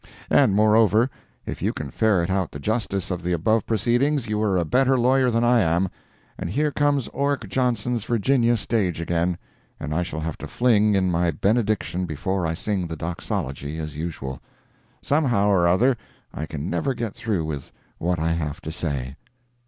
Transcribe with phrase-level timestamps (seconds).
[0.31, 1.11] And, moreover,
[1.45, 4.97] if you can ferret out the justice of the above proceedings, you are a better
[4.97, 9.37] lawyer than I am—and here comes Orrick Johnson's Virginia stage again,
[9.79, 13.95] and I shall have to fling in my benediction before I sing the doxology, as
[13.95, 14.41] usual.
[15.03, 15.95] Somehow or other,
[16.33, 19.17] I can never get through with what I have to say.